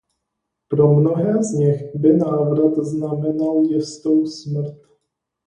Pro 0.67 0.93
mnohé 0.93 1.43
z 1.43 1.51
nich 1.53 1.95
by 1.95 2.13
návrat 2.13 2.75
znamenal 2.77 3.63
jistou 3.69 4.25
smrt. 4.25 4.77